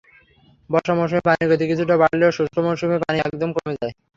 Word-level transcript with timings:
বর্ষা 0.69 0.93
মৌসুমে 0.97 1.25
পানির 1.27 1.47
গতি 1.51 1.65
কিছুটা 1.69 1.95
বাড়লেও 2.01 2.35
শুষ্ক 2.37 2.55
মৌসুমে 2.65 2.97
পানি 3.03 3.17
একদম 3.21 3.49
কমে 3.55 3.73
যায়। 3.79 3.93